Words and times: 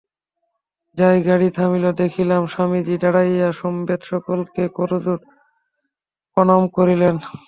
যাই 0.97 1.17
গাড়ী 1.27 1.49
থামিল, 1.57 1.85
দেখিলাম 2.01 2.41
স্বামীজী 2.53 2.95
দাঁড়াইয়া 3.03 3.49
সমবেত 3.59 4.01
সকলকে 4.11 4.63
করজোড়ে 4.77 5.25
প্রণাম 6.37 6.61
করিলেন। 6.75 7.15